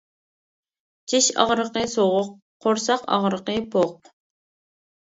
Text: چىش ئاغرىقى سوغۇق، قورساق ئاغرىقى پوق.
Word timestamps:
چىش 1.13 1.27
ئاغرىقى 1.43 1.83
سوغۇق، 1.93 2.33
قورساق 2.67 3.07
ئاغرىقى 3.19 3.61
پوق. 3.79 4.15